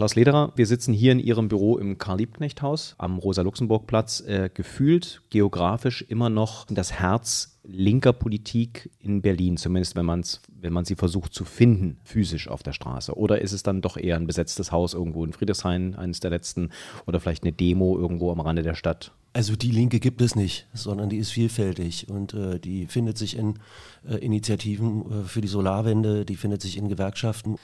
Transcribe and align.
Klaus 0.00 0.14
Lederer, 0.14 0.50
wir 0.56 0.64
sitzen 0.64 0.94
hier 0.94 1.12
in 1.12 1.18
Ihrem 1.18 1.48
Büro 1.48 1.76
im 1.76 1.98
Karl-Liebknecht-Haus 1.98 2.94
am 2.96 3.18
Rosa-Luxemburg-Platz, 3.18 4.22
äh, 4.22 4.48
gefühlt 4.48 5.20
geografisch 5.28 6.00
immer 6.00 6.30
noch 6.30 6.64
das 6.70 6.94
Herz 6.94 7.60
linker 7.64 8.14
Politik 8.14 8.88
in 8.98 9.20
Berlin, 9.20 9.58
zumindest 9.58 9.96
wenn, 9.96 10.06
man's, 10.06 10.40
wenn 10.58 10.72
man 10.72 10.86
sie 10.86 10.94
versucht 10.94 11.34
zu 11.34 11.44
finden, 11.44 11.98
physisch 12.02 12.48
auf 12.48 12.62
der 12.62 12.72
Straße? 12.72 13.14
Oder 13.14 13.42
ist 13.42 13.52
es 13.52 13.62
dann 13.62 13.82
doch 13.82 13.98
eher 13.98 14.16
ein 14.16 14.26
besetztes 14.26 14.72
Haus 14.72 14.94
irgendwo 14.94 15.22
in 15.22 15.34
Friedrichshain, 15.34 15.94
eines 15.94 16.20
der 16.20 16.30
letzten, 16.30 16.70
oder 17.06 17.20
vielleicht 17.20 17.42
eine 17.42 17.52
Demo 17.52 17.98
irgendwo 17.98 18.32
am 18.32 18.40
Rande 18.40 18.62
der 18.62 18.76
Stadt? 18.76 19.12
Also 19.32 19.54
die 19.54 19.70
Linke 19.70 20.00
gibt 20.00 20.20
es 20.22 20.34
nicht, 20.34 20.66
sondern 20.74 21.08
die 21.08 21.18
ist 21.18 21.30
vielfältig 21.30 22.08
und 22.08 22.34
äh, 22.34 22.58
die 22.58 22.86
findet 22.86 23.16
sich 23.16 23.36
in 23.36 23.60
äh, 24.08 24.16
Initiativen 24.16 25.22
äh, 25.22 25.24
für 25.24 25.40
die 25.40 25.46
Solarwende, 25.46 26.24
die 26.24 26.34
findet 26.34 26.60
sich 26.60 26.76
in 26.76 26.88
Gewerkschaften, 26.88 27.56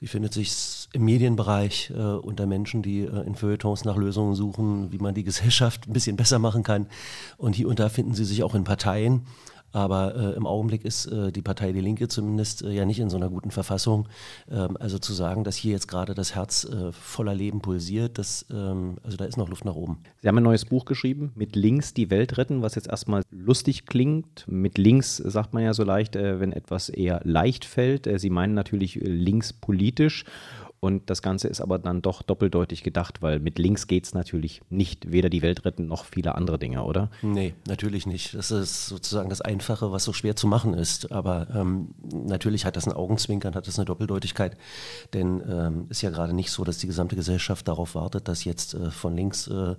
die 0.00 0.06
findet 0.06 0.32
sich 0.32 0.88
im 0.92 1.04
Medienbereich 1.04 1.90
äh, 1.90 1.94
unter 1.94 2.46
Menschen, 2.46 2.82
die 2.82 3.00
äh, 3.00 3.26
in 3.26 3.34
Feuilletons 3.34 3.84
nach 3.84 3.96
Lösungen 3.96 4.36
suchen, 4.36 4.92
wie 4.92 4.98
man 4.98 5.14
die 5.14 5.24
Gesellschaft 5.24 5.88
ein 5.88 5.92
bisschen 5.92 6.16
besser 6.16 6.38
machen 6.38 6.62
kann. 6.62 6.86
Und 7.36 7.56
hier 7.56 7.66
und 7.66 7.80
da 7.80 7.88
finden 7.88 8.14
sie 8.14 8.24
sich 8.24 8.44
auch 8.44 8.54
in 8.54 8.62
Parteien. 8.62 9.26
Aber 9.72 10.14
äh, 10.14 10.36
im 10.36 10.46
Augenblick 10.46 10.84
ist 10.84 11.06
äh, 11.06 11.30
die 11.30 11.42
Partei 11.42 11.72
Die 11.72 11.80
Linke 11.80 12.08
zumindest 12.08 12.62
äh, 12.62 12.70
ja 12.70 12.84
nicht 12.84 13.00
in 13.00 13.10
so 13.10 13.16
einer 13.16 13.28
guten 13.28 13.50
Verfassung. 13.50 14.08
Ähm, 14.50 14.76
also 14.80 14.98
zu 14.98 15.12
sagen, 15.12 15.44
dass 15.44 15.56
hier 15.56 15.72
jetzt 15.72 15.88
gerade 15.88 16.14
das 16.14 16.34
Herz 16.34 16.64
äh, 16.64 16.92
voller 16.92 17.34
Leben 17.34 17.60
pulsiert, 17.60 18.18
das, 18.18 18.46
ähm, 18.50 18.96
also 19.02 19.16
da 19.16 19.24
ist 19.26 19.36
noch 19.36 19.48
Luft 19.48 19.64
nach 19.64 19.74
oben. 19.74 19.98
Sie 20.22 20.28
haben 20.28 20.38
ein 20.38 20.42
neues 20.42 20.64
Buch 20.64 20.84
geschrieben, 20.84 21.32
mit 21.34 21.54
links 21.54 21.92
die 21.92 22.10
Welt 22.10 22.38
retten, 22.38 22.62
was 22.62 22.74
jetzt 22.74 22.88
erstmal 22.88 23.22
lustig 23.30 23.86
klingt. 23.86 24.44
Mit 24.48 24.78
links 24.78 25.16
sagt 25.16 25.52
man 25.52 25.62
ja 25.62 25.74
so 25.74 25.84
leicht, 25.84 26.16
äh, 26.16 26.40
wenn 26.40 26.52
etwas 26.52 26.88
eher 26.88 27.20
leicht 27.24 27.64
fällt. 27.64 28.06
Äh, 28.06 28.18
Sie 28.18 28.30
meinen 28.30 28.54
natürlich 28.54 28.94
links 28.94 29.52
politisch. 29.52 30.24
Und 30.80 31.10
das 31.10 31.22
Ganze 31.22 31.48
ist 31.48 31.60
aber 31.60 31.78
dann 31.78 32.02
doch 32.02 32.22
doppeldeutig 32.22 32.82
gedacht, 32.82 33.20
weil 33.20 33.40
mit 33.40 33.58
links 33.58 33.86
geht 33.86 34.04
es 34.04 34.14
natürlich 34.14 34.62
nicht, 34.70 35.10
weder 35.10 35.28
die 35.28 35.42
Welt 35.42 35.64
retten 35.64 35.86
noch 35.88 36.04
viele 36.04 36.36
andere 36.36 36.58
Dinge, 36.58 36.84
oder? 36.84 37.10
Nee, 37.22 37.54
natürlich 37.66 38.06
nicht. 38.06 38.34
Das 38.34 38.50
ist 38.50 38.86
sozusagen 38.86 39.28
das 39.28 39.40
Einfache, 39.40 39.90
was 39.90 40.04
so 40.04 40.12
schwer 40.12 40.36
zu 40.36 40.46
machen 40.46 40.74
ist. 40.74 41.10
Aber 41.10 41.48
ähm, 41.54 41.94
natürlich 42.12 42.64
hat 42.64 42.76
das 42.76 42.86
ein 42.86 42.92
Augenzwinkern, 42.92 43.54
hat 43.54 43.66
das 43.66 43.78
eine 43.78 43.86
Doppeldeutigkeit. 43.86 44.56
Denn 45.14 45.42
ähm, 45.48 45.86
ist 45.88 46.02
ja 46.02 46.10
gerade 46.10 46.32
nicht 46.32 46.50
so, 46.52 46.62
dass 46.62 46.78
die 46.78 46.86
gesamte 46.86 47.16
Gesellschaft 47.16 47.66
darauf 47.66 47.94
wartet, 47.94 48.28
dass 48.28 48.44
jetzt 48.44 48.74
äh, 48.74 48.90
von 48.90 49.16
links 49.16 49.48
äh, 49.48 49.74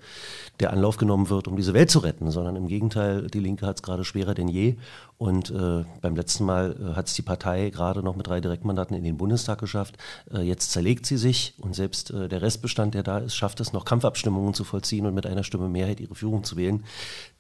der 0.60 0.74
Anlauf 0.74 0.98
genommen 0.98 1.30
wird, 1.30 1.48
um 1.48 1.56
diese 1.56 1.74
Welt 1.74 1.90
zu 1.90 2.00
retten, 2.00 2.30
sondern 2.32 2.58
im 2.58 2.68
Gegenteil, 2.68 3.28
die 3.28 3.40
Linke 3.40 3.66
hat 3.66 3.78
es 3.78 3.84
gerade 3.84 4.04
schwerer 4.04 4.34
denn 4.34 4.50
je. 4.50 4.76
Und 5.20 5.52
äh, 5.52 5.84
beim 6.00 6.16
letzten 6.16 6.46
Mal 6.46 6.78
äh, 6.80 6.96
hat 6.96 7.08
es 7.08 7.14
die 7.14 7.22
Partei 7.22 7.72
gerade 7.72 8.02
noch 8.02 8.16
mit 8.16 8.28
drei 8.28 8.40
Direktmandaten 8.40 8.96
in 8.96 9.04
den 9.04 9.18
Bundestag 9.18 9.60
geschafft. 9.60 9.98
Äh, 10.34 10.44
jetzt 10.44 10.72
zerlegt 10.72 11.06
sie 11.06 11.18
sich 11.18 11.56
und 11.58 11.76
selbst 11.76 12.12
äh, 12.12 12.30
der 12.30 12.42
Restbestand, 12.42 12.94
der 12.94 13.04
da 13.04 13.18
ist, 13.18 13.36
schafft 13.36 13.60
es 13.60 13.74
noch 13.74 13.84
Kampfabstimmungen 13.84 14.54
zu 14.54 14.64
vollziehen 14.64 15.06
und 15.06 15.14
mit 15.14 15.26
einer 15.26 15.44
Stimme 15.44 15.68
Mehrheit 15.68 16.00
ihre 16.00 16.16
Führung 16.16 16.46
zu 16.46 16.56
wählen. 16.56 16.86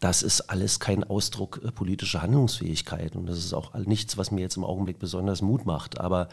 Das 0.01 0.23
ist 0.23 0.49
alles 0.49 0.81
kein 0.81 1.05
Ausdruck 1.05 1.61
äh, 1.63 1.71
politischer 1.71 2.21
Handlungsfähigkeit 2.21 3.15
und 3.15 3.27
das 3.27 3.37
ist 3.37 3.53
auch 3.53 3.73
nichts, 3.75 4.17
was 4.17 4.31
mir 4.31 4.41
jetzt 4.41 4.57
im 4.57 4.65
Augenblick 4.65 4.99
besonders 4.99 5.41
Mut 5.41 5.65
macht. 5.65 6.01
Aber 6.01 6.27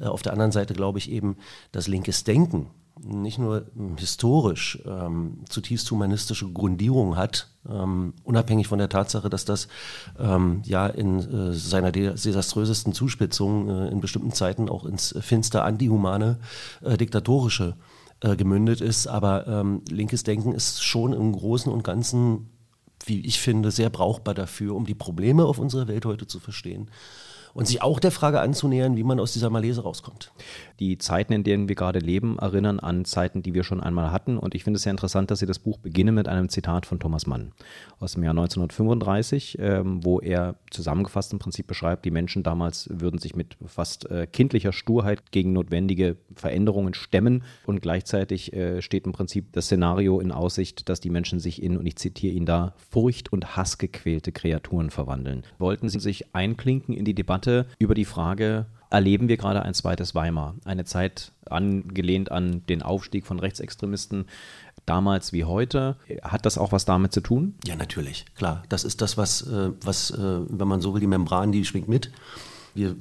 äh, 0.00 0.06
auf 0.06 0.22
der 0.22 0.32
anderen 0.32 0.50
Seite 0.50 0.74
glaube 0.74 0.98
ich 0.98 1.12
eben, 1.12 1.36
dass 1.70 1.86
linkes 1.86 2.24
Denken 2.24 2.66
nicht 3.04 3.38
nur 3.38 3.66
historisch 3.96 4.78
ähm, 4.86 5.44
zutiefst 5.48 5.90
humanistische 5.90 6.50
Grundierung 6.50 7.16
hat, 7.16 7.50
ähm, 7.68 8.14
unabhängig 8.24 8.68
von 8.68 8.78
der 8.78 8.88
Tatsache, 8.88 9.30
dass 9.30 9.44
das 9.44 9.68
ähm, 10.18 10.62
ja 10.64 10.86
in 10.86 11.18
äh, 11.18 11.52
seiner 11.52 11.92
desaströsesten 11.92 12.92
Zuspitzung 12.92 13.68
äh, 13.68 13.88
in 13.88 14.00
bestimmten 14.00 14.32
Zeiten 14.32 14.68
auch 14.68 14.84
ins 14.84 15.14
finster 15.20 15.64
antihumane, 15.64 16.38
äh, 16.82 16.96
diktatorische 16.96 17.76
äh, 18.20 18.36
gemündet 18.36 18.80
ist. 18.80 19.06
Aber 19.06 19.46
ähm, 19.46 19.82
linkes 19.88 20.22
Denken 20.22 20.52
ist 20.52 20.82
schon 20.82 21.12
im 21.12 21.32
Großen 21.32 21.72
und 21.72 21.84
Ganzen, 21.84 22.50
wie 23.04 23.20
ich 23.20 23.40
finde, 23.40 23.70
sehr 23.70 23.90
brauchbar 23.90 24.34
dafür, 24.34 24.74
um 24.74 24.86
die 24.86 24.94
Probleme 24.94 25.44
auf 25.44 25.58
unserer 25.58 25.88
Welt 25.88 26.04
heute 26.04 26.26
zu 26.26 26.40
verstehen 26.40 26.90
und 27.58 27.66
sich 27.66 27.82
auch 27.82 27.98
der 27.98 28.12
Frage 28.12 28.38
anzunähern, 28.38 28.96
wie 28.96 29.02
man 29.02 29.18
aus 29.18 29.32
dieser 29.32 29.50
Malaise 29.50 29.82
rauskommt. 29.82 30.30
Die 30.78 30.96
Zeiten, 30.96 31.32
in 31.32 31.42
denen 31.42 31.68
wir 31.68 31.74
gerade 31.74 31.98
leben, 31.98 32.38
erinnern 32.38 32.78
an 32.78 33.04
Zeiten, 33.04 33.42
die 33.42 33.52
wir 33.52 33.64
schon 33.64 33.80
einmal 33.80 34.12
hatten. 34.12 34.38
Und 34.38 34.54
ich 34.54 34.62
finde 34.62 34.76
es 34.76 34.84
sehr 34.84 34.92
interessant, 34.92 35.32
dass 35.32 35.40
Sie 35.40 35.46
das 35.46 35.58
Buch 35.58 35.76
beginnen 35.78 36.14
mit 36.14 36.28
einem 36.28 36.48
Zitat 36.50 36.86
von 36.86 37.00
Thomas 37.00 37.26
Mann 37.26 37.50
aus 37.98 38.12
dem 38.12 38.22
Jahr 38.22 38.30
1935, 38.30 39.58
ähm, 39.58 40.04
wo 40.04 40.20
er 40.20 40.54
zusammengefasst 40.70 41.32
im 41.32 41.40
Prinzip 41.40 41.66
beschreibt, 41.66 42.04
die 42.04 42.12
Menschen 42.12 42.44
damals 42.44 42.88
würden 42.92 43.18
sich 43.18 43.34
mit 43.34 43.56
fast 43.66 44.08
äh, 44.08 44.28
kindlicher 44.28 44.72
Sturheit 44.72 45.32
gegen 45.32 45.52
notwendige 45.52 46.16
Veränderungen 46.36 46.94
stemmen. 46.94 47.42
Und 47.66 47.82
gleichzeitig 47.82 48.52
äh, 48.52 48.82
steht 48.82 49.04
im 49.04 49.12
Prinzip 49.12 49.52
das 49.52 49.64
Szenario 49.64 50.20
in 50.20 50.30
Aussicht, 50.30 50.88
dass 50.88 51.00
die 51.00 51.10
Menschen 51.10 51.40
sich 51.40 51.60
in, 51.60 51.76
und 51.76 51.86
ich 51.86 51.96
zitiere 51.96 52.36
ihn 52.36 52.46
da, 52.46 52.74
Furcht 52.88 53.32
und 53.32 53.56
Hass 53.56 53.78
gequälte 53.78 54.30
Kreaturen 54.30 54.90
verwandeln. 54.90 55.42
Wollten 55.58 55.88
Sie 55.88 55.98
sich 55.98 56.36
einklinken 56.36 56.94
in 56.94 57.04
die 57.04 57.14
Debatte? 57.14 57.47
Debatte 57.48 57.66
über 57.78 57.94
die 57.94 58.04
Frage, 58.04 58.66
erleben 58.90 59.28
wir 59.28 59.36
gerade 59.36 59.62
ein 59.62 59.74
zweites 59.74 60.14
Weimar? 60.14 60.54
Eine 60.64 60.84
Zeit 60.84 61.32
angelehnt 61.48 62.30
an 62.30 62.62
den 62.68 62.82
Aufstieg 62.82 63.26
von 63.26 63.38
Rechtsextremisten 63.38 64.26
damals 64.86 65.32
wie 65.32 65.44
heute. 65.44 65.96
Hat 66.22 66.46
das 66.46 66.58
auch 66.58 66.72
was 66.72 66.84
damit 66.84 67.12
zu 67.12 67.20
tun? 67.20 67.54
Ja, 67.66 67.76
natürlich, 67.76 68.26
klar. 68.36 68.62
Das 68.68 68.84
ist 68.84 69.00
das, 69.00 69.16
was, 69.16 69.42
äh, 69.42 69.70
was 69.82 70.10
äh, 70.10 70.40
wenn 70.48 70.68
man 70.68 70.80
so 70.80 70.94
will, 70.94 71.00
die 71.00 71.06
Membran, 71.06 71.52
die 71.52 71.64
schwingt 71.64 71.88
mit. 71.88 72.10
Wir 72.74 72.96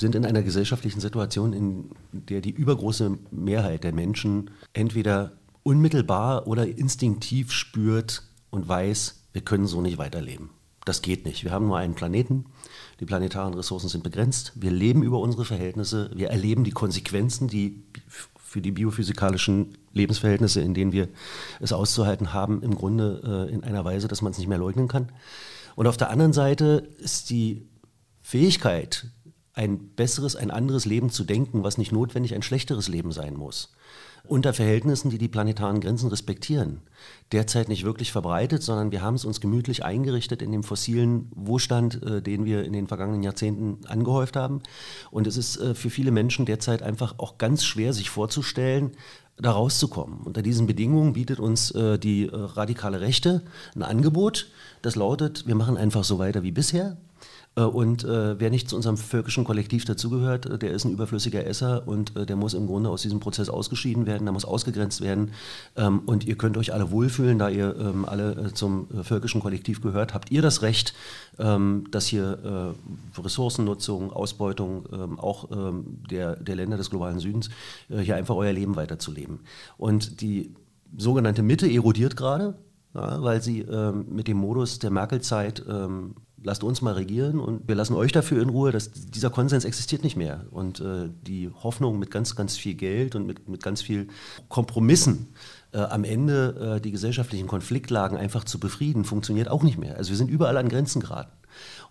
sind 0.00 0.14
in 0.14 0.24
einer 0.24 0.42
gesellschaftlichen 0.42 1.00
Situation, 1.00 1.52
in 1.52 1.90
der 2.12 2.40
die 2.40 2.50
übergroße 2.50 3.18
Mehrheit 3.30 3.84
der 3.84 3.92
Menschen 3.92 4.50
entweder 4.72 5.32
unmittelbar 5.62 6.46
oder 6.46 6.66
instinktiv 6.66 7.52
spürt 7.52 8.22
und 8.50 8.66
weiß, 8.66 9.24
wir 9.32 9.42
können 9.42 9.66
so 9.66 9.82
nicht 9.82 9.98
weiterleben. 9.98 10.50
Das 10.88 11.02
geht 11.02 11.26
nicht. 11.26 11.44
Wir 11.44 11.50
haben 11.50 11.66
nur 11.66 11.76
einen 11.76 11.92
Planeten. 11.92 12.46
Die 12.98 13.04
planetaren 13.04 13.52
Ressourcen 13.52 13.90
sind 13.90 14.02
begrenzt. 14.02 14.52
Wir 14.54 14.70
leben 14.70 15.02
über 15.02 15.18
unsere 15.18 15.44
Verhältnisse. 15.44 16.10
Wir 16.14 16.30
erleben 16.30 16.64
die 16.64 16.70
Konsequenzen, 16.70 17.46
die 17.46 17.84
für 18.42 18.62
die 18.62 18.70
biophysikalischen 18.70 19.76
Lebensverhältnisse, 19.92 20.62
in 20.62 20.72
denen 20.72 20.92
wir 20.92 21.08
es 21.60 21.74
auszuhalten 21.74 22.32
haben, 22.32 22.62
im 22.62 22.74
Grunde 22.74 23.48
äh, 23.50 23.52
in 23.52 23.64
einer 23.64 23.84
Weise, 23.84 24.08
dass 24.08 24.22
man 24.22 24.32
es 24.32 24.38
nicht 24.38 24.48
mehr 24.48 24.56
leugnen 24.56 24.88
kann. 24.88 25.10
Und 25.76 25.86
auf 25.86 25.98
der 25.98 26.08
anderen 26.08 26.32
Seite 26.32 26.88
ist 26.98 27.28
die 27.28 27.68
Fähigkeit, 28.22 29.08
ein 29.58 29.90
besseres, 29.96 30.36
ein 30.36 30.52
anderes 30.52 30.84
Leben 30.84 31.10
zu 31.10 31.24
denken, 31.24 31.64
was 31.64 31.78
nicht 31.78 31.90
notwendig 31.90 32.34
ein 32.34 32.42
schlechteres 32.42 32.86
Leben 32.86 33.10
sein 33.10 33.34
muss, 33.34 33.72
unter 34.24 34.52
Verhältnissen, 34.52 35.10
die 35.10 35.18
die 35.18 35.26
planetaren 35.26 35.80
Grenzen 35.80 36.08
respektieren, 36.08 36.80
derzeit 37.32 37.68
nicht 37.68 37.84
wirklich 37.84 38.12
verbreitet, 38.12 38.62
sondern 38.62 38.92
wir 38.92 39.02
haben 39.02 39.16
es 39.16 39.24
uns 39.24 39.40
gemütlich 39.40 39.84
eingerichtet 39.84 40.42
in 40.42 40.52
dem 40.52 40.62
fossilen 40.62 41.30
Wohlstand, 41.34 42.00
äh, 42.02 42.22
den 42.22 42.44
wir 42.44 42.64
in 42.64 42.72
den 42.72 42.86
vergangenen 42.86 43.24
Jahrzehnten 43.24 43.84
angehäuft 43.86 44.36
haben. 44.36 44.62
Und 45.10 45.26
es 45.26 45.36
ist 45.36 45.56
äh, 45.56 45.74
für 45.74 45.90
viele 45.90 46.12
Menschen 46.12 46.46
derzeit 46.46 46.82
einfach 46.82 47.18
auch 47.18 47.36
ganz 47.36 47.64
schwer, 47.64 47.92
sich 47.92 48.10
vorzustellen, 48.10 48.92
da 49.40 49.52
rauszukommen. 49.52 50.20
Unter 50.20 50.42
diesen 50.42 50.66
Bedingungen 50.66 51.14
bietet 51.14 51.40
uns 51.40 51.72
äh, 51.72 51.98
die 51.98 52.26
äh, 52.26 52.30
radikale 52.32 53.00
Rechte 53.00 53.42
ein 53.74 53.82
Angebot, 53.82 54.50
das 54.82 54.94
lautet, 54.94 55.46
wir 55.46 55.54
machen 55.56 55.76
einfach 55.76 56.04
so 56.04 56.18
weiter 56.18 56.42
wie 56.42 56.52
bisher. 56.52 56.96
Äh, 57.58 57.62
und 57.62 58.04
äh, 58.04 58.38
wer 58.38 58.50
nicht 58.50 58.68
zu 58.68 58.76
unserem 58.76 58.96
völkischen 58.96 59.44
Kollektiv 59.44 59.84
dazugehört, 59.84 60.46
äh, 60.46 60.58
der 60.58 60.72
ist 60.72 60.84
ein 60.84 60.92
überflüssiger 60.92 61.46
Esser 61.46 61.86
und 61.86 62.16
äh, 62.16 62.24
der 62.24 62.36
muss 62.36 62.54
im 62.54 62.66
Grunde 62.66 62.90
aus 62.90 63.02
diesem 63.02 63.20
Prozess 63.20 63.48
ausgeschieden 63.48 64.06
werden, 64.06 64.24
der 64.24 64.32
muss 64.32 64.44
ausgegrenzt 64.44 65.00
werden. 65.00 65.32
Ähm, 65.76 66.00
und 66.06 66.24
ihr 66.24 66.36
könnt 66.36 66.56
euch 66.56 66.72
alle 66.72 66.90
wohlfühlen, 66.90 67.38
da 67.38 67.48
ihr 67.48 67.74
ähm, 67.78 68.04
alle 68.04 68.32
äh, 68.32 68.54
zum 68.54 68.88
äh, 68.90 69.02
völkischen 69.02 69.40
Kollektiv 69.40 69.82
gehört, 69.82 70.14
habt 70.14 70.30
ihr 70.30 70.42
das 70.42 70.62
Recht, 70.62 70.94
ähm, 71.38 71.84
dass 71.90 72.06
hier 72.06 72.74
Ressourcennutzung, 73.16 74.12
Ausbeutung 74.12 74.84
ähm, 74.92 75.18
auch 75.18 75.50
ähm, 75.50 75.98
der, 76.10 76.36
der 76.36 76.56
Länder 76.56 76.76
des 76.76 76.90
globalen 76.90 77.18
Südens 77.18 77.50
hier 77.88 78.16
einfach 78.16 78.34
euer 78.34 78.52
Leben 78.52 78.76
weiterzuleben. 78.76 79.40
Und 79.76 80.20
die 80.20 80.54
sogenannte 80.96 81.42
Mitte 81.42 81.70
erodiert 81.70 82.16
gerade, 82.16 82.58
ja, 82.94 83.22
weil 83.22 83.42
sie 83.42 83.60
ähm, 83.60 84.06
mit 84.10 84.28
dem 84.28 84.38
Modus 84.38 84.78
der 84.78 84.90
Merkel-Zeit 84.90 85.64
ähm, 85.68 86.14
lasst 86.42 86.62
uns 86.62 86.82
mal 86.82 86.94
regieren 86.94 87.40
und 87.40 87.66
wir 87.68 87.74
lassen 87.74 87.94
euch 87.94 88.12
dafür 88.12 88.42
in 88.42 88.48
Ruhe, 88.48 88.70
dass 88.70 88.90
dieser 88.90 89.30
Konsens 89.30 89.64
existiert 89.64 90.04
nicht 90.04 90.16
mehr. 90.16 90.46
Und 90.50 90.80
äh, 90.80 91.08
die 91.22 91.50
Hoffnung 91.62 91.98
mit 91.98 92.10
ganz, 92.10 92.36
ganz 92.36 92.56
viel 92.56 92.74
Geld 92.74 93.14
und 93.14 93.26
mit, 93.26 93.48
mit 93.48 93.62
ganz 93.62 93.82
viel 93.82 94.08
Kompromissen 94.48 95.28
äh, 95.72 95.78
am 95.78 96.04
Ende 96.04 96.76
äh, 96.76 96.80
die 96.80 96.92
gesellschaftlichen 96.92 97.46
Konfliktlagen 97.46 98.16
einfach 98.16 98.44
zu 98.44 98.58
befrieden, 98.58 99.04
funktioniert 99.04 99.48
auch 99.48 99.62
nicht 99.62 99.78
mehr. 99.78 99.96
Also 99.96 100.10
wir 100.10 100.16
sind 100.16 100.30
überall 100.30 100.56
an 100.56 100.68
Grenzen 100.68 101.00
geraten. 101.00 101.32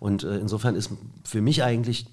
Und 0.00 0.24
äh, 0.24 0.38
insofern 0.38 0.74
ist 0.74 0.90
für 1.24 1.40
mich 1.40 1.62
eigentlich 1.62 2.06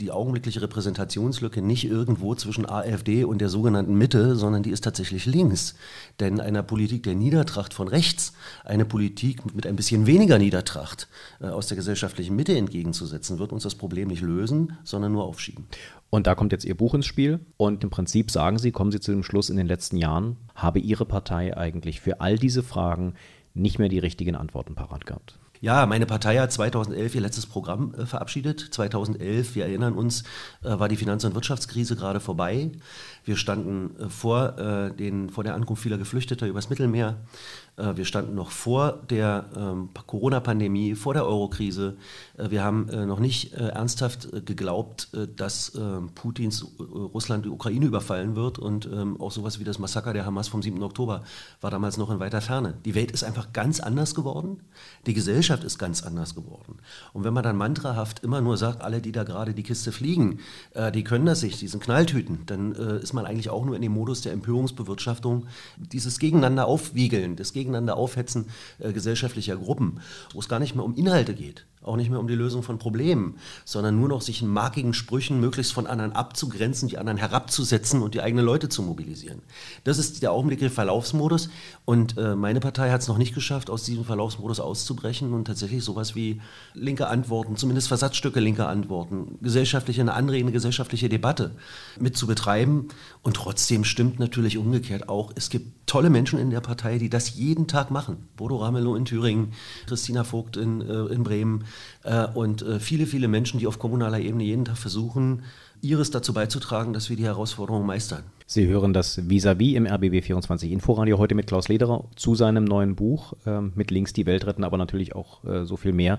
die 0.00 0.10
augenblickliche 0.10 0.62
Repräsentationslücke 0.62 1.62
nicht 1.62 1.84
irgendwo 1.84 2.34
zwischen 2.34 2.68
AfD 2.68 3.24
und 3.24 3.40
der 3.40 3.48
sogenannten 3.48 3.94
Mitte, 3.94 4.36
sondern 4.36 4.62
die 4.62 4.70
ist 4.70 4.84
tatsächlich 4.84 5.26
links. 5.26 5.74
Denn 6.20 6.40
einer 6.40 6.62
Politik 6.62 7.04
der 7.04 7.14
Niedertracht 7.14 7.72
von 7.72 7.88
rechts, 7.88 8.32
eine 8.64 8.84
Politik 8.84 9.54
mit 9.54 9.66
ein 9.66 9.76
bisschen 9.76 10.06
weniger 10.06 10.38
Niedertracht 10.38 11.08
äh, 11.40 11.46
aus 11.46 11.68
der 11.68 11.76
gesellschaftlichen 11.76 12.36
Mitte 12.36 12.56
entgegenzusetzen, 12.56 13.38
wird 13.38 13.52
uns 13.52 13.62
das 13.62 13.74
Problem 13.74 14.08
nicht 14.08 14.22
lösen, 14.22 14.76
sondern 14.84 15.12
nur 15.12 15.24
aufschieben. 15.24 15.66
Und 16.10 16.26
da 16.26 16.34
kommt 16.34 16.52
jetzt 16.52 16.64
Ihr 16.64 16.76
Buch 16.76 16.94
ins 16.94 17.06
Spiel. 17.06 17.40
Und 17.56 17.84
im 17.84 17.90
Prinzip 17.90 18.30
sagen 18.30 18.58
Sie, 18.58 18.72
kommen 18.72 18.92
Sie 18.92 19.00
zu 19.00 19.12
dem 19.12 19.22
Schluss, 19.22 19.50
in 19.50 19.56
den 19.56 19.66
letzten 19.66 19.96
Jahren 19.96 20.36
habe 20.54 20.78
Ihre 20.78 21.06
Partei 21.06 21.56
eigentlich 21.56 22.00
für 22.00 22.20
all 22.20 22.38
diese 22.38 22.62
Fragen 22.62 23.14
nicht 23.54 23.78
mehr 23.78 23.88
die 23.88 23.98
richtigen 23.98 24.34
Antworten 24.34 24.74
parat 24.74 25.06
gehabt. 25.06 25.38
Ja, 25.62 25.86
meine 25.86 26.06
Partei 26.06 26.38
hat 26.38 26.50
2011 26.50 27.14
ihr 27.14 27.20
letztes 27.20 27.46
Programm 27.46 27.94
äh, 27.94 28.04
verabschiedet. 28.04 28.74
2011, 28.74 29.54
wir 29.54 29.64
erinnern 29.66 29.94
uns, 29.94 30.24
äh, 30.64 30.76
war 30.76 30.88
die 30.88 30.96
Finanz- 30.96 31.22
und 31.24 31.36
Wirtschaftskrise 31.36 31.94
gerade 31.94 32.18
vorbei. 32.18 32.72
Wir 33.24 33.36
standen 33.36 33.94
äh, 33.96 34.08
vor, 34.08 34.58
äh, 34.58 34.92
den, 34.92 35.30
vor 35.30 35.44
der 35.44 35.54
Ankunft 35.54 35.84
vieler 35.84 35.98
Geflüchteter 35.98 36.48
übers 36.48 36.68
Mittelmeer. 36.68 37.16
Äh, 37.82 37.96
wir 37.96 38.04
standen 38.04 38.34
noch 38.34 38.50
vor 38.50 38.98
der 39.10 39.46
ähm, 39.56 39.88
Corona-Pandemie, 40.06 40.94
vor 40.94 41.14
der 41.14 41.26
Eurokrise. 41.26 41.96
Äh, 42.38 42.50
wir 42.50 42.62
haben 42.62 42.88
äh, 42.88 43.06
noch 43.06 43.18
nicht 43.18 43.52
ernsthaft 43.54 44.46
geglaubt, 44.46 45.08
dass 45.36 45.74
ähm, 45.74 46.10
Putins 46.14 46.64
Russland 46.78 47.44
die 47.44 47.48
Ukraine 47.48 47.86
überfallen 47.86 48.36
wird. 48.36 48.58
Und 48.58 48.86
ähm, 48.86 49.20
auch 49.20 49.32
sowas 49.32 49.58
wie 49.58 49.64
das 49.64 49.78
Massaker 49.78 50.12
der 50.12 50.24
Hamas 50.24 50.48
vom 50.48 50.62
7. 50.62 50.82
Oktober 50.82 51.22
war 51.60 51.70
damals 51.70 51.96
noch 51.96 52.10
in 52.10 52.20
weiter 52.20 52.40
Ferne. 52.40 52.74
Die 52.84 52.94
Welt 52.94 53.10
ist 53.10 53.24
einfach 53.24 53.52
ganz 53.52 53.80
anders 53.80 54.14
geworden. 54.14 54.60
Die 55.06 55.14
Gesellschaft 55.14 55.64
ist 55.64 55.78
ganz 55.78 56.02
anders 56.02 56.34
geworden. 56.34 56.78
Und 57.12 57.24
wenn 57.24 57.34
man 57.34 57.42
dann 57.42 57.56
mantrahaft 57.56 58.20
immer 58.20 58.40
nur 58.40 58.56
sagt, 58.56 58.82
alle, 58.82 59.00
die 59.00 59.12
da 59.12 59.24
gerade 59.24 59.54
die 59.54 59.62
Kiste 59.62 59.92
fliegen, 59.92 60.38
die 60.94 61.04
können 61.04 61.26
das 61.26 61.42
nicht, 61.42 61.60
die 61.60 61.68
sind 61.68 61.82
Knalltüten, 61.82 62.40
dann 62.46 62.72
ist 62.72 63.12
man 63.12 63.26
eigentlich 63.26 63.50
auch 63.50 63.64
nur 63.64 63.76
in 63.76 63.82
dem 63.82 63.92
Modus 63.92 64.22
der 64.22 64.32
Empörungsbewirtschaftung, 64.32 65.46
dieses 65.76 66.18
Gegeneinander 66.18 66.66
aufwiegeln, 66.66 67.36
des 67.36 67.52
gegeneinander 67.52 67.71
aufhetzen 67.96 68.46
äh, 68.78 68.92
gesellschaftlicher 68.92 69.56
Gruppen, 69.56 70.00
wo 70.32 70.40
es 70.40 70.48
gar 70.48 70.58
nicht 70.58 70.74
mehr 70.74 70.84
um 70.84 70.94
Inhalte 70.94 71.34
geht, 71.34 71.66
auch 71.84 71.96
nicht 71.96 72.10
mehr 72.10 72.20
um 72.20 72.28
die 72.28 72.34
Lösung 72.34 72.62
von 72.62 72.78
Problemen, 72.78 73.36
sondern 73.64 73.98
nur 73.98 74.08
noch 74.08 74.22
sich 74.22 74.42
in 74.42 74.48
markigen 74.48 74.94
Sprüchen 74.94 75.40
möglichst 75.40 75.72
von 75.72 75.86
anderen 75.86 76.12
abzugrenzen, 76.12 76.88
die 76.88 76.98
anderen 76.98 77.18
herabzusetzen 77.18 78.02
und 78.02 78.14
die 78.14 78.20
eigenen 78.20 78.44
Leute 78.44 78.68
zu 78.68 78.82
mobilisieren. 78.82 79.40
Das 79.84 79.98
ist 79.98 80.22
der 80.22 80.32
augenblickliche 80.32 80.72
Verlaufsmodus 80.72 81.50
und 81.84 82.16
äh, 82.16 82.34
meine 82.36 82.60
Partei 82.60 82.90
hat 82.90 83.00
es 83.00 83.08
noch 83.08 83.18
nicht 83.18 83.34
geschafft, 83.34 83.70
aus 83.70 83.84
diesem 83.84 84.04
Verlaufsmodus 84.04 84.60
auszubrechen 84.60 85.32
und 85.32 85.46
tatsächlich 85.46 85.82
sowas 85.84 86.14
wie 86.14 86.40
linke 86.74 87.08
Antworten, 87.08 87.56
zumindest 87.56 87.88
Versatzstücke 87.88 88.40
linker 88.40 88.68
Antworten, 88.68 89.38
gesellschaftliche, 89.40 90.00
eine 90.00 90.14
anregende 90.14 90.52
gesellschaftliche 90.52 91.08
Debatte 91.08 91.52
mit 91.98 92.16
zu 92.16 92.26
betreiben. 92.26 92.88
Und 93.22 93.36
trotzdem 93.36 93.84
stimmt 93.84 94.18
natürlich 94.18 94.58
umgekehrt 94.58 95.08
auch, 95.08 95.32
es 95.34 95.50
gibt 95.50 95.86
tolle 95.86 96.10
Menschen 96.10 96.38
in 96.38 96.50
der 96.50 96.60
Partei, 96.60 96.98
die 96.98 97.10
das 97.10 97.34
jeden 97.34 97.66
Tag 97.66 97.90
machen. 97.90 98.28
Bodo 98.36 98.56
Ramelow 98.56 98.96
in 98.96 99.04
Thüringen, 99.04 99.52
Christina 99.86 100.24
Vogt 100.24 100.56
in, 100.56 100.80
äh, 100.80 101.12
in 101.12 101.22
Bremen, 101.22 101.64
und 102.34 102.62
äh, 102.62 102.80
viele, 102.80 103.06
viele 103.06 103.28
Menschen, 103.28 103.60
die 103.60 103.66
auf 103.66 103.78
kommunaler 103.78 104.18
Ebene 104.18 104.44
jeden 104.44 104.64
Tag 104.64 104.76
versuchen, 104.76 105.42
ihres 105.80 106.10
dazu 106.10 106.32
beizutragen, 106.32 106.92
dass 106.92 107.10
wir 107.10 107.16
die 107.16 107.24
Herausforderungen 107.24 107.86
meistern. 107.86 108.22
Sie 108.46 108.66
hören 108.66 108.92
das 108.92 109.28
Vis-a-vis 109.28 109.72
-vis 109.72 109.76
im 109.76 109.86
RBB24 109.86 110.70
Inforadio 110.70 111.18
heute 111.18 111.34
mit 111.34 111.46
Klaus 111.46 111.68
Lederer 111.68 112.04
zu 112.16 112.34
seinem 112.34 112.64
neuen 112.64 112.94
Buch 112.94 113.34
äh, 113.46 113.60
mit 113.60 113.90
Links 113.90 114.12
die 114.12 114.26
Welt 114.26 114.46
retten, 114.46 114.64
aber 114.64 114.78
natürlich 114.78 115.14
auch 115.14 115.44
äh, 115.44 115.64
so 115.64 115.76
viel 115.76 115.92
mehr. 115.92 116.18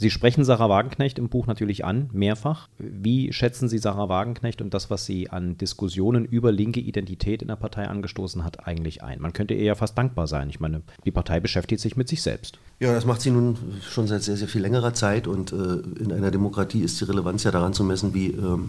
Sie 0.00 0.10
sprechen 0.10 0.44
Sarah 0.44 0.68
Wagenknecht 0.68 1.18
im 1.18 1.28
Buch 1.28 1.48
natürlich 1.48 1.84
an, 1.84 2.08
mehrfach. 2.12 2.68
Wie 2.78 3.32
schätzen 3.32 3.68
Sie 3.68 3.78
Sarah 3.78 4.08
Wagenknecht 4.08 4.62
und 4.62 4.72
das, 4.72 4.90
was 4.90 5.04
sie 5.04 5.30
an 5.30 5.58
Diskussionen 5.58 6.24
über 6.24 6.52
linke 6.52 6.78
Identität 6.78 7.42
in 7.42 7.48
der 7.48 7.56
Partei 7.56 7.88
angestoßen 7.88 8.44
hat, 8.44 8.64
eigentlich 8.64 9.02
ein? 9.02 9.20
Man 9.20 9.32
könnte 9.32 9.54
ihr 9.54 9.64
ja 9.64 9.74
fast 9.74 9.98
dankbar 9.98 10.28
sein. 10.28 10.50
Ich 10.50 10.60
meine, 10.60 10.82
die 11.04 11.10
Partei 11.10 11.40
beschäftigt 11.40 11.82
sich 11.82 11.96
mit 11.96 12.08
sich 12.08 12.22
selbst. 12.22 12.60
Ja, 12.78 12.92
das 12.92 13.06
macht 13.06 13.22
sie 13.22 13.32
nun 13.32 13.58
schon 13.82 14.06
seit 14.06 14.22
sehr, 14.22 14.36
sehr 14.36 14.46
viel 14.46 14.62
längerer 14.62 14.94
Zeit 14.94 15.26
und 15.26 15.52
äh, 15.52 15.80
in 16.00 16.12
einer 16.12 16.30
Demokratie 16.30 16.82
ist 16.82 17.00
die 17.00 17.04
Relevanz 17.04 17.42
ja 17.42 17.50
daran 17.50 17.72
zu 17.72 17.82
messen, 17.82 18.14
wie 18.14 18.28
ähm, 18.28 18.68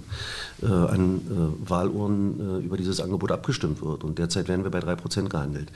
äh, 0.63 0.65
an 0.65 1.21
äh, 1.29 1.69
Wahlurnen 1.69 2.39
äh, 2.39 2.65
über 2.65 2.75
dieses 2.75 2.99
Angebot 3.01 3.31
abgestimmt 3.31 3.83
wird. 3.83 4.03
Und 4.03 4.17
derzeit 4.17 4.47
werden 4.47 4.63
wir 4.63 4.71
bei 4.71 4.79
drei 4.79 4.95
Prozent 4.95 5.29
gehandelt. 5.29 5.71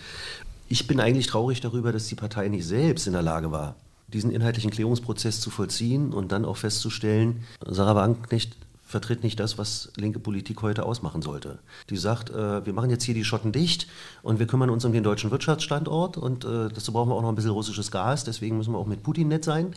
Ich 0.68 0.88
bin 0.88 1.00
eigentlich 1.00 1.28
traurig 1.28 1.62
darüber, 1.62 1.92
dass 1.92 2.08
die 2.08 2.16
Partei 2.16 2.48
nicht 2.48 2.66
selbst 2.66 3.06
in 3.06 3.14
der 3.14 3.22
Lage 3.22 3.52
war, 3.52 3.76
diesen 4.14 4.32
inhaltlichen 4.32 4.72
Klärungsprozess 4.72 5.42
zu 5.42 5.50
vollziehen 5.50 6.14
und 6.14 6.32
dann 6.32 6.46
auch 6.46 6.58
festzustellen, 6.58 7.44
Sarah 7.66 7.96
Wagenknecht 7.96 8.56
vertritt 8.94 9.24
nicht 9.24 9.40
das, 9.40 9.58
was 9.58 9.92
linke 9.96 10.20
Politik 10.20 10.62
heute 10.62 10.86
ausmachen 10.86 11.24
sollte. 11.24 11.58
Die 11.90 11.98
sagt, 11.98 12.30
äh, 12.30 12.64
wir 12.64 12.74
machen 12.74 12.92
jetzt 12.92 13.04
hier 13.04 13.16
die 13.16 13.24
Schotten 13.24 13.52
dicht 13.52 13.88
und 14.22 14.38
wir 14.38 14.46
kümmern 14.46 14.70
uns 14.70 14.86
um 14.86 14.94
den 14.94 15.04
deutschen 15.04 15.32
Wirtschaftsstandort 15.32 16.16
und 16.18 16.46
äh, 16.46 16.70
dazu 16.70 16.94
brauchen 16.94 17.10
wir 17.10 17.16
auch 17.16 17.24
noch 17.24 17.30
ein 17.30 17.36
bisschen 17.36 17.52
russisches 17.52 17.90
Gas, 17.90 18.24
deswegen 18.24 18.58
müssen 18.58 18.72
wir 18.72 18.78
auch 18.78 18.86
mit 18.86 19.02
Putin 19.02 19.30
nett 19.30 19.46
sein. 19.46 19.74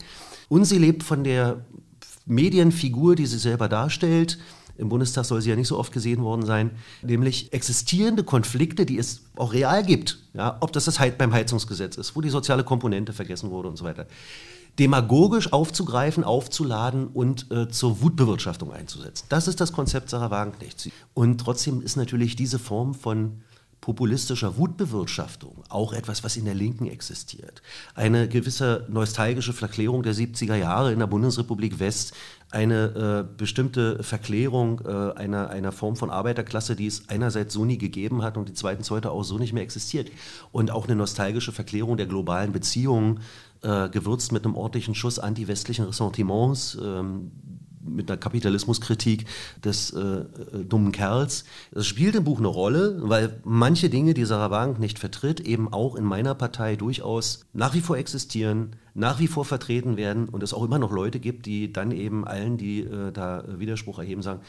Und 0.50 0.67
sie 0.67 0.79
lebt 0.79 1.03
von 1.03 1.25
der 1.25 1.65
Medienfigur, 2.27 3.17
die 3.17 3.27
sie 3.27 3.38
selber 3.38 3.69
darstellt, 3.69 4.38
im 4.78 4.88
Bundestag 4.88 5.25
soll 5.25 5.40
sie 5.40 5.50
ja 5.50 5.56
nicht 5.56 5.69
so 5.69 5.78
oft 5.78 5.93
gesehen 5.93 6.23
worden 6.23 6.44
sein, 6.44 6.70
nämlich 7.02 7.52
existierende 7.52 8.25
Konflikte, 8.25 8.87
die 8.87 8.99
es 8.99 9.23
auch 9.37 9.52
real 9.52 9.84
gibt, 9.84 10.19
ja, 10.34 10.56
ob 10.61 10.73
das 10.73 10.84
das 10.84 10.99
beim 11.19 11.32
Heizungsgesetz 11.32 11.96
ist, 11.96 12.17
wo 12.17 12.20
die 12.20 12.31
soziale 12.31 12.64
Komponente 12.64 13.12
vergessen 13.12 13.50
wurde 13.50 13.69
und 13.69 13.76
so 13.76 13.84
weiter, 13.84 14.06
demagogisch 14.78 15.52
aufzugreifen, 15.52 16.25
aufzuladen 16.25 17.06
und 17.08 17.50
äh, 17.50 17.69
zur 17.69 18.02
Wutbewirtschaftung 18.02 18.73
einzusetzen. 18.73 19.26
Das 19.28 19.49
ist 19.49 19.61
das 19.61 19.73
Konzept 19.73 20.11
Sarah 20.11 20.31
Wagenknecht. 20.31 20.90
Und 21.14 21.38
trotzdem 21.38 21.81
ist 21.81 21.96
natürlich 21.96 22.37
diese 22.37 22.58
Form 22.58 22.94
von 22.94 23.40
populistischer 23.81 24.56
Wutbewirtschaftung 24.56 25.62
auch 25.69 25.93
etwas, 25.93 26.25
was 26.25 26.37
in 26.37 26.44
der 26.44 26.55
Linken 26.55 26.87
existiert. 26.87 27.62
Eine 27.94 28.28
gewisse 28.28 28.84
nostalgische 28.88 29.52
Verklärung 29.52 30.02
der 30.02 30.14
70er 30.14 30.56
Jahre 30.56 30.93
in 30.93 30.99
der 30.99 31.06
Bundesrepublik 31.06 31.78
West, 31.78 32.12
eine 32.50 33.26
äh, 33.26 33.37
bestimmte 33.37 34.02
Verklärung 34.02 34.81
äh, 34.84 35.12
einer, 35.19 35.50
einer 35.50 35.72
Form 35.72 35.96
von 35.96 36.10
Arbeiterklasse, 36.10 36.76
die 36.76 36.87
es 36.87 37.08
einerseits 37.08 37.52
so 37.52 37.64
nie 37.64 37.78
gegeben 37.78 38.22
hat 38.22 38.37
und 38.37 38.48
die 38.48 38.54
zweitens 38.54 38.90
heute 38.90 39.10
auch 39.10 39.25
so 39.25 39.38
nicht 39.38 39.52
mehr 39.52 39.62
existiert. 39.62 40.10
Und 40.52 40.70
auch 40.70 40.87
eine 40.87 40.96
nostalgische 40.96 41.52
Verklärung 41.52 41.96
der 41.96 42.06
globalen 42.06 42.52
Beziehungen, 42.52 43.20
äh, 43.62 43.88
gewürzt 43.88 44.32
mit 44.32 44.44
einem 44.44 44.54
ordentlichen 44.54 44.94
Schuss 44.94 45.19
anti-westlichen 45.19 45.87
Ressentiments, 45.87 46.78
ähm, 46.81 47.32
mit 47.87 48.10
einer 48.10 48.19
Kapitalismuskritik 48.19 49.26
des 49.64 49.90
äh, 49.90 50.00
äh, 50.00 50.64
dummen 50.64 50.92
Kerls. 50.92 51.44
Das 51.72 51.87
spielt 51.87 52.14
im 52.14 52.25
Buch 52.25 52.38
eine 52.38 52.49
Rolle, 52.49 52.99
weil 53.02 53.40
manche 53.44 53.90
Dinge, 53.90 54.14
die 54.14 54.25
Sarah 54.25 54.50
Wagenknecht 54.50 54.81
nicht 54.81 54.99
vertritt, 54.99 55.40
eben 55.40 55.72
auch 55.72 55.96
in 55.96 56.04
meiner 56.04 56.34
Partei 56.34 56.76
durchaus 56.76 57.46
nach 57.52 57.75
wie 57.75 57.81
vor 57.81 57.96
existieren, 57.96 58.76
nach 58.96 59.20
wie 59.20 59.26
vor 59.26 59.44
vertreten 59.44 59.96
werden 59.96 60.28
und 60.28 60.43
es 60.43 60.54
auch 60.54 60.64
immer 60.64 60.78
noch 60.78 60.90
Leute 60.90 61.20
gibt, 61.20 61.44
die 61.44 61.70
dann 61.70 61.90
eben 61.90 62.26
allen, 62.26 62.56
die 62.56 62.81
äh, 62.81 63.12
da 63.12 63.44
Widerspruch 63.46 63.98
erheben, 63.98 64.22
sagen, 64.22 64.40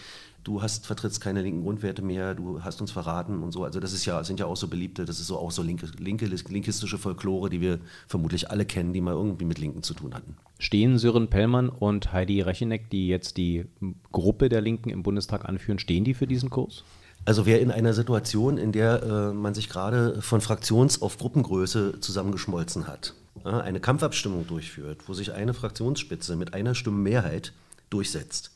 du 0.46 0.62
hast, 0.62 0.88
vertrittst 0.88 1.20
keine 1.20 1.42
linken 1.42 1.64
Grundwerte 1.64 2.02
mehr, 2.02 2.34
du 2.34 2.64
hast 2.64 2.80
uns 2.80 2.92
verraten 2.92 3.44
und 3.44 3.52
so. 3.52 3.66
Also 3.66 3.82
das 3.82 3.92
ist 3.92 4.06
ja, 4.06 4.24
sind 4.24 4.40
ja 4.40 4.46
auch 4.46 4.56
so 4.56 4.70
beliebte, 4.70 5.04
das 5.04 5.20
ist 5.20 5.28
so 5.28 5.38
auch 5.38 5.52
so 5.52 5.62
linke, 5.62 5.88
linke, 6.00 6.26
linkistische 6.26 6.98
Folklore, 6.98 7.50
die 7.50 7.60
wir 7.60 7.80
vermutlich 8.08 8.50
alle 8.50 8.66
kennen, 8.66 8.94
die 8.94 9.02
mal 9.02 9.14
irgendwie 9.14 9.46
mit 9.46 9.60
Linken 9.60 9.84
zu 9.84 9.94
tun 9.94 10.14
hatten. 10.14 10.38
Stehen 10.60 10.98
Sören 10.98 11.28
Pellmann 11.30 11.68
und 11.68 12.14
Heidi 12.14 12.42
Recheneck, 12.42 12.90
die 12.90 13.10
jetzt 13.10 13.36
die 13.36 13.66
Gruppe 14.14 14.48
der 14.48 14.62
Linken 14.62 14.90
im 14.90 15.04
Bundestag 15.04 15.44
anführen, 15.44 15.78
stehen 15.78 16.06
die 16.06 16.14
für 16.14 16.26
diesen 16.26 16.50
Kurs? 16.50 16.86
Also 17.28 17.46
wer 17.46 17.60
in 17.60 17.72
einer 17.72 17.94
Situation, 17.94 18.58
in 18.58 18.72
der 18.72 19.04
äh, 19.04 19.34
man 19.34 19.54
sich 19.54 19.68
gerade 19.68 20.22
von 20.22 20.40
Fraktions- 20.40 21.02
auf 21.02 21.18
Gruppengröße 21.18 22.00
zusammengeschmolzen 22.00 22.88
hat, 22.88 23.16
äh, 23.44 23.50
eine 23.50 23.82
Kampfabstimmung 23.82 24.48
durchführt, 24.48 25.02
wo 25.10 25.14
sich 25.14 25.34
eine 25.34 25.54
Fraktionsspitze 25.54 26.38
mit 26.38 26.54
einer 26.54 26.74
Stimme 26.74 27.00
Mehrheit 27.00 27.52
durchsetzt, 27.90 28.52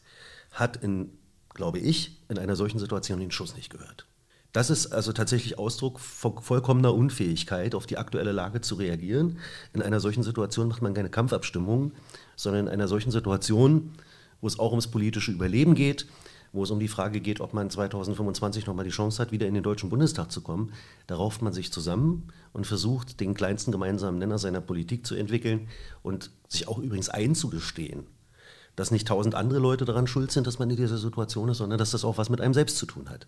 hat 0.53 0.77
in 0.77 1.09
glaube 1.53 1.79
ich, 1.79 2.17
in 2.29 2.39
einer 2.39 2.55
solchen 2.55 2.79
Situation 2.79 3.19
den 3.19 3.29
Schuss 3.31 3.57
nicht 3.57 3.69
gehört. 3.69 4.05
Das 4.53 4.69
ist 4.69 4.93
also 4.93 5.11
tatsächlich 5.11 5.59
Ausdruck 5.59 5.99
vollkommener 5.99 6.93
Unfähigkeit, 6.93 7.75
auf 7.75 7.87
die 7.87 7.97
aktuelle 7.97 8.31
Lage 8.31 8.61
zu 8.61 8.75
reagieren. 8.75 9.39
In 9.73 9.81
einer 9.81 9.99
solchen 9.99 10.23
Situation 10.23 10.69
macht 10.69 10.81
man 10.81 10.93
keine 10.93 11.09
Kampfabstimmung, 11.09 11.91
sondern 12.37 12.67
in 12.67 12.73
einer 12.73 12.87
solchen 12.87 13.11
Situation, 13.11 13.91
wo 14.39 14.47
es 14.47 14.59
auch 14.59 14.71
ums 14.71 14.87
politische 14.87 15.33
Überleben 15.33 15.75
geht, 15.75 16.05
wo 16.53 16.63
es 16.63 16.71
um 16.71 16.79
die 16.79 16.87
Frage 16.87 17.21
geht, 17.21 17.39
ob 17.39 17.53
man 17.53 17.69
2025 17.69 18.65
nochmal 18.65 18.85
die 18.85 18.91
Chance 18.91 19.21
hat, 19.21 19.31
wieder 19.31 19.47
in 19.47 19.53
den 19.53 19.63
Deutschen 19.63 19.89
Bundestag 19.89 20.31
zu 20.31 20.41
kommen, 20.41 20.73
da 21.07 21.15
rauft 21.15 21.41
man 21.41 21.53
sich 21.53 21.71
zusammen 21.71 22.27
und 22.53 22.67
versucht, 22.67 23.19
den 23.19 23.33
kleinsten 23.33 23.71
gemeinsamen 23.71 24.19
Nenner 24.19 24.37
seiner 24.37 24.61
Politik 24.61 25.05
zu 25.05 25.15
entwickeln 25.15 25.67
und 26.03 26.31
sich 26.47 26.67
auch 26.67 26.77
übrigens 26.77 27.09
einzugestehen, 27.09 28.05
dass 28.75 28.91
nicht 28.91 29.07
tausend 29.07 29.35
andere 29.35 29.59
Leute 29.59 29.85
daran 29.85 30.07
schuld 30.07 30.31
sind, 30.31 30.45
dass 30.47 30.59
man 30.59 30.69
in 30.69 30.75
dieser 30.75 30.97
Situation 30.97 31.49
ist, 31.49 31.59
sondern 31.59 31.79
dass 31.79 31.91
das 31.91 32.03
auch 32.03 32.17
was 32.17 32.29
mit 32.29 32.41
einem 32.41 32.53
selbst 32.53 32.77
zu 32.77 32.85
tun 32.85 33.09
hat. 33.09 33.27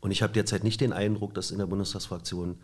Und 0.00 0.10
ich 0.10 0.22
habe 0.22 0.32
derzeit 0.32 0.64
nicht 0.64 0.80
den 0.80 0.92
Eindruck, 0.92 1.32
dass 1.34 1.50
in 1.50 1.58
der 1.58 1.66
Bundestagsfraktion 1.66 2.58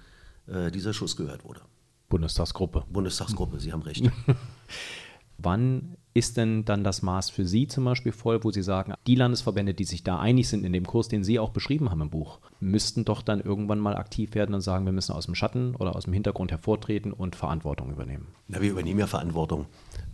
äh, 0.49 0.71
dieser 0.71 0.93
Schuss 0.93 1.17
gehört 1.17 1.45
wurde. 1.45 1.61
Bundestagsgruppe. 2.09 2.85
Bundestagsgruppe, 2.91 3.61
Sie 3.61 3.73
haben 3.73 3.83
recht. 3.83 4.05
Wann 5.39 5.97
ist 6.15 6.37
denn 6.37 6.65
dann 6.65 6.83
das 6.83 7.03
Maß 7.03 7.31
für 7.31 7.47
Sie 7.47 7.69
zum 7.69 7.85
Beispiel 7.85 8.11
voll, 8.11 8.43
wo 8.43 8.51
Sie 8.51 8.63
sagen, 8.63 8.95
die 9.07 9.15
Landesverbände, 9.15 9.73
die 9.73 9.85
sich 9.85 10.03
da 10.03 10.19
einig 10.19 10.49
sind 10.49 10.65
in 10.65 10.73
dem 10.73 10.85
Kurs, 10.85 11.07
den 11.07 11.23
Sie 11.23 11.39
auch 11.39 11.51
beschrieben 11.51 11.91
haben 11.91 12.01
im 12.01 12.11
Buch, 12.11 12.41
müssten 12.59 13.05
doch 13.05 13.23
dann 13.23 13.41
irgendwann 13.41 13.79
mal 13.79 13.97
aktiv 13.97 14.35
werden 14.35 14.55
und 14.55 14.61
sagen, 14.61 14.85
wir 14.85 14.93
müssen 14.93 15.13
aus 15.13 15.27
dem 15.27 15.37
Schatten 15.37 15.77
oder 15.77 15.95
aus 15.95 16.05
dem 16.05 16.13
Hintergrund 16.13 16.51
hervortreten 16.51 17.13
und 17.13 17.37
Verantwortung 17.37 17.93
übernehmen? 17.93 18.27
Na, 18.49 18.61
wir 18.61 18.71
übernehmen 18.71 18.99
ja 18.99 19.07
Verantwortung. 19.07 19.67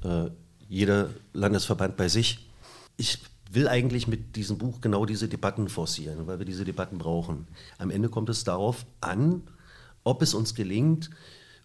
Äh, 0.02 0.28
jeder 0.68 1.08
Landesverband 1.32 1.96
bei 1.96 2.08
sich. 2.08 2.50
Ich 2.98 3.20
will 3.50 3.66
eigentlich 3.66 4.06
mit 4.06 4.36
diesem 4.36 4.58
Buch 4.58 4.80
genau 4.80 5.06
diese 5.06 5.28
Debatten 5.28 5.68
forcieren, 5.68 6.26
weil 6.26 6.38
wir 6.38 6.46
diese 6.46 6.64
Debatten 6.64 6.98
brauchen. 6.98 7.46
Am 7.78 7.90
Ende 7.90 8.08
kommt 8.10 8.28
es 8.28 8.44
darauf 8.44 8.84
an, 9.00 9.42
ob 10.02 10.20
es 10.20 10.34
uns 10.34 10.54
gelingt, 10.54 11.10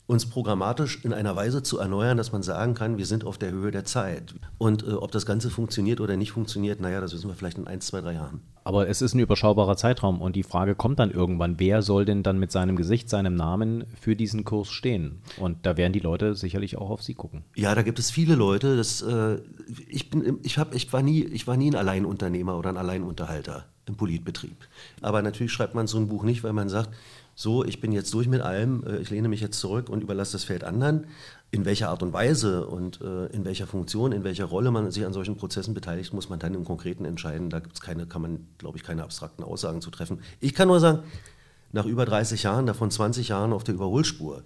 uns 0.09 0.25
programmatisch 0.25 1.05
in 1.05 1.13
einer 1.13 1.35
Weise 1.35 1.61
zu 1.61 1.77
erneuern, 1.77 2.17
dass 2.17 2.31
man 2.31 2.41
sagen 2.41 2.73
kann, 2.73 2.97
wir 2.97 3.05
sind 3.05 3.25
auf 3.25 3.37
der 3.37 3.51
Höhe 3.51 3.69
der 3.69 3.85
Zeit. 3.85 4.33
Und 4.57 4.81
äh, 4.81 4.93
ob 4.93 5.11
das 5.11 5.27
Ganze 5.27 5.51
funktioniert 5.51 6.01
oder 6.01 6.17
nicht 6.17 6.31
funktioniert, 6.31 6.81
naja, 6.81 6.99
das 6.99 7.13
wissen 7.13 7.29
wir 7.29 7.35
vielleicht 7.35 7.59
in 7.59 7.67
ein, 7.67 7.79
zwei, 7.79 8.01
drei 8.01 8.13
Jahren. 8.13 8.41
Aber 8.63 8.89
es 8.89 9.03
ist 9.03 9.13
ein 9.13 9.19
überschaubarer 9.19 9.77
Zeitraum 9.77 10.19
und 10.19 10.35
die 10.35 10.41
Frage 10.41 10.73
kommt 10.73 10.97
dann 10.97 11.11
irgendwann, 11.11 11.59
wer 11.59 11.83
soll 11.83 12.05
denn 12.05 12.23
dann 12.23 12.39
mit 12.39 12.51
seinem 12.51 12.75
Gesicht, 12.75 13.07
seinem 13.07 13.35
Namen 13.35 13.85
für 14.01 14.15
diesen 14.15 14.45
Kurs 14.45 14.69
stehen? 14.69 15.21
Und 15.37 15.67
da 15.67 15.77
werden 15.77 15.93
die 15.93 15.99
Leute 15.99 16.33
sicherlich 16.33 16.75
auch 16.75 16.89
auf 16.89 17.03
Sie 17.03 17.13
gucken. 17.13 17.43
Ja, 17.55 17.75
da 17.75 17.83
gibt 17.83 17.99
es 17.99 18.09
viele 18.09 18.33
Leute. 18.33 18.77
Das, 18.77 19.03
äh, 19.03 19.37
ich, 19.87 20.09
bin, 20.09 20.39
ich, 20.41 20.57
hab, 20.57 20.73
ich, 20.73 20.91
war 20.91 21.03
nie, 21.03 21.23
ich 21.23 21.45
war 21.45 21.55
nie 21.55 21.69
ein 21.69 21.75
Alleinunternehmer 21.75 22.57
oder 22.57 22.71
ein 22.71 22.77
Alleinunterhalter 22.77 23.65
im 23.85 23.95
Politbetrieb. 23.95 24.57
Aber 25.01 25.21
natürlich 25.21 25.51
schreibt 25.51 25.75
man 25.75 25.85
so 25.85 25.99
ein 25.99 26.07
Buch 26.07 26.23
nicht, 26.23 26.43
weil 26.43 26.53
man 26.53 26.67
sagt, 26.67 26.89
so, 27.41 27.63
ich 27.63 27.79
bin 27.79 27.93
jetzt 27.93 28.13
durch 28.13 28.27
mit 28.27 28.41
allem, 28.41 28.83
äh, 28.85 28.97
ich 28.97 29.11
lehne 29.11 29.29
mich 29.29 29.39
jetzt 29.39 29.61
zurück 29.61 29.87
und 29.87 30.03
überlasse 30.03 30.33
das 30.33 30.43
Feld 30.43 30.65
anderen. 30.65 31.07
In 31.51 31.63
welcher 31.63 31.87
Art 31.87 32.03
und 32.03 32.11
Weise 32.11 32.67
und 32.67 32.99
äh, 32.99 33.27
in 33.27 33.45
welcher 33.45 33.65
Funktion, 33.65 34.11
in 34.11 34.25
welcher 34.25 34.43
Rolle 34.43 34.71
man 34.71 34.91
sich 34.91 35.05
an 35.05 35.13
solchen 35.13 35.37
Prozessen 35.37 35.73
beteiligt, 35.73 36.13
muss 36.13 36.27
man 36.27 36.39
dann 36.39 36.53
im 36.53 36.65
Konkreten 36.65 37.05
entscheiden. 37.05 37.49
Da 37.49 37.59
gibt's 37.59 37.79
keine, 37.79 38.07
kann 38.07 38.21
man, 38.21 38.47
glaube 38.57 38.77
ich, 38.77 38.83
keine 38.83 39.03
abstrakten 39.03 39.45
Aussagen 39.45 39.79
zu 39.79 39.89
treffen. 39.89 40.19
Ich 40.41 40.53
kann 40.53 40.67
nur 40.67 40.81
sagen, 40.81 40.99
nach 41.71 41.85
über 41.85 42.03
30 42.03 42.43
Jahren, 42.43 42.65
davon 42.65 42.91
20 42.91 43.29
Jahren 43.29 43.53
auf 43.53 43.63
der 43.63 43.73
Überholspur, 43.73 44.43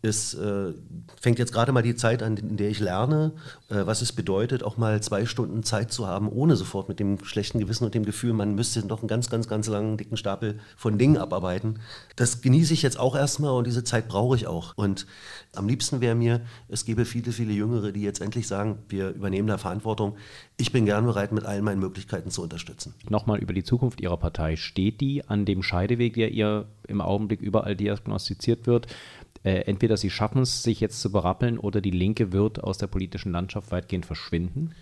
es 0.00 0.34
äh, 0.34 0.74
fängt 1.20 1.40
jetzt 1.40 1.52
gerade 1.52 1.72
mal 1.72 1.82
die 1.82 1.96
Zeit 1.96 2.22
an, 2.22 2.36
in 2.36 2.56
der 2.56 2.70
ich 2.70 2.78
lerne, 2.78 3.32
äh, 3.68 3.84
was 3.84 4.00
es 4.00 4.12
bedeutet, 4.12 4.62
auch 4.62 4.76
mal 4.76 5.02
zwei 5.02 5.26
Stunden 5.26 5.64
Zeit 5.64 5.92
zu 5.92 6.06
haben, 6.06 6.28
ohne 6.28 6.54
sofort 6.54 6.88
mit 6.88 7.00
dem 7.00 7.24
schlechten 7.24 7.58
Gewissen 7.58 7.84
und 7.84 7.94
dem 7.94 8.04
Gefühl, 8.04 8.32
man 8.32 8.54
müsste 8.54 8.86
noch 8.86 9.00
einen 9.00 9.08
ganz, 9.08 9.28
ganz, 9.28 9.48
ganz 9.48 9.66
langen, 9.66 9.96
dicken 9.96 10.16
Stapel 10.16 10.60
von 10.76 10.98
Dingen 10.98 11.16
abarbeiten. 11.16 11.80
Das 12.14 12.42
genieße 12.42 12.74
ich 12.74 12.82
jetzt 12.82 12.98
auch 12.98 13.16
erstmal 13.16 13.52
und 13.52 13.66
diese 13.66 13.82
Zeit 13.82 14.06
brauche 14.06 14.36
ich 14.36 14.46
auch. 14.46 14.72
Und 14.76 15.06
am 15.54 15.66
liebsten 15.66 16.00
wäre 16.00 16.14
mir, 16.14 16.42
es 16.68 16.84
gäbe 16.84 17.04
viele, 17.04 17.32
viele 17.32 17.52
Jüngere, 17.52 17.90
die 17.90 18.02
jetzt 18.02 18.20
endlich 18.20 18.46
sagen, 18.46 18.78
wir 18.88 19.10
übernehmen 19.10 19.48
da 19.48 19.58
Verantwortung. 19.58 20.16
Ich 20.58 20.70
bin 20.70 20.84
gern 20.84 21.06
bereit, 21.06 21.32
mit 21.32 21.44
allen 21.44 21.64
meinen 21.64 21.80
Möglichkeiten 21.80 22.30
zu 22.30 22.42
unterstützen. 22.42 22.94
Nochmal 23.08 23.38
über 23.38 23.52
die 23.52 23.64
Zukunft 23.64 24.00
Ihrer 24.00 24.16
Partei. 24.16 24.56
Steht 24.56 25.00
die 25.00 25.24
an 25.28 25.44
dem 25.44 25.62
Scheideweg, 25.62 26.14
der 26.14 26.32
ihr 26.32 26.66
im 26.86 27.00
Augenblick 27.00 27.40
überall 27.40 27.76
diagnostiziert 27.76 28.66
wird? 28.66 28.86
Äh, 29.44 29.60
entweder 29.62 29.96
sie 29.96 30.10
schaffen 30.10 30.42
es, 30.42 30.62
sich 30.62 30.80
jetzt 30.80 31.00
zu 31.00 31.12
berappeln, 31.12 31.58
oder 31.58 31.80
die 31.80 31.90
Linke 31.90 32.32
wird 32.32 32.62
aus 32.62 32.78
der 32.78 32.86
politischen 32.86 33.32
Landschaft 33.32 33.70
weitgehend 33.70 34.06
verschwinden? 34.06 34.74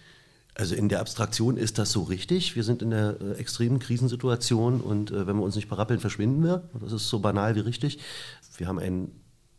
Also 0.55 0.75
in 0.75 0.89
der 0.89 1.01
Abstraktion 1.01 1.59
ist 1.59 1.79
das 1.79 1.93
so 1.93 2.03
richtig. 2.05 2.57
Wir 2.57 2.65
sind 2.65 2.81
in 2.81 2.93
einer 2.93 3.21
äh, 3.21 3.33
extremen 3.35 3.79
Krisensituation 3.79 4.81
und 4.81 5.11
äh, 5.11 5.27
wenn 5.27 5.37
wir 5.37 5.43
uns 5.43 5.57
nicht 5.57 5.69
berappeln, 5.69 6.01
verschwinden 6.01 6.43
wir. 6.43 6.69
Das 6.81 6.93
ist 6.93 7.09
so 7.09 7.19
banal 7.19 7.55
wie 7.57 7.61
richtig. 7.61 7.99
Wir 8.57 8.67
haben 8.67 8.79
ein 8.79 9.11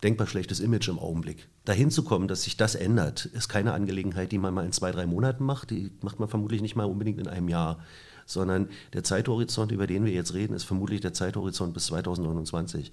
denkbar 0.02 0.26
schlechtes 0.28 0.60
Image 0.60 0.88
im 0.88 0.98
Augenblick. 0.98 1.48
Dahin 1.66 1.92
zu 1.92 2.04
kommen, 2.04 2.28
dass 2.28 2.44
sich 2.44 2.58
das 2.58 2.74
ändert, 2.74 3.26
ist 3.26 3.48
keine 3.48 3.74
Angelegenheit, 3.74 4.32
die 4.32 4.38
man 4.40 4.54
mal 4.54 4.66
in 4.66 4.72
zwei, 4.72 4.92
drei 4.92 5.06
Monaten 5.06 5.44
macht. 5.44 5.70
Die 5.70 5.92
macht 6.02 6.20
man 6.20 6.30
vermutlich 6.30 6.62
nicht 6.62 6.76
mal 6.76 6.86
unbedingt 6.86 7.20
in 7.20 7.28
einem 7.28 7.50
Jahr 7.50 7.80
sondern 8.28 8.70
der 8.94 9.04
Zeithorizont, 9.04 9.72
über 9.72 9.88
den 9.88 10.06
wir 10.06 10.12
jetzt 10.12 10.36
reden, 10.36 10.54
ist 10.54 10.66
vermutlich 10.66 11.02
der 11.02 11.14
Zeithorizont 11.14 11.74
bis 11.74 11.88
2029. 11.88 12.92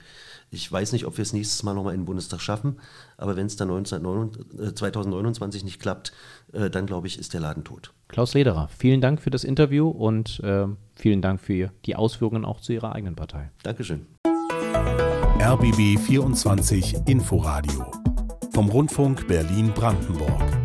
Ich 0.50 0.70
weiß 0.72 0.92
nicht, 0.92 1.04
ob 1.04 1.18
wir 1.18 1.22
es 1.22 1.34
nächstes 1.34 1.62
Mal 1.62 1.74
nochmal 1.74 1.92
in 1.92 2.00
den 2.00 2.06
Bundestag 2.06 2.40
schaffen, 2.40 2.78
aber 3.18 3.36
wenn 3.36 3.46
es 3.46 3.56
dann 3.56 3.68
19, 3.68 4.02
2029 4.74 5.60
äh, 5.60 5.64
nicht 5.64 5.80
klappt, 5.80 6.12
äh, 6.52 6.70
dann 6.70 6.86
glaube 6.86 7.06
ich, 7.06 7.18
ist 7.18 7.34
der 7.34 7.40
Laden 7.40 7.64
tot. 7.64 7.92
Klaus 8.08 8.32
Lederer, 8.32 8.68
vielen 8.68 9.00
Dank 9.00 9.20
für 9.20 9.30
das 9.30 9.44
Interview 9.44 9.88
und 9.88 10.40
äh, 10.40 10.66
vielen 10.94 11.20
Dank 11.20 11.40
für 11.40 11.72
die 11.84 11.96
Ausführungen 11.96 12.44
auch 12.44 12.60
zu 12.60 12.72
Ihrer 12.72 12.94
eigenen 12.94 13.16
Partei. 13.16 13.50
Dankeschön. 13.62 14.06
RBB 15.40 15.98
24 15.98 16.96
Inforadio 17.06 17.90
vom 18.54 18.68
Rundfunk 18.68 19.26
Berlin-Brandenburg. 19.26 20.63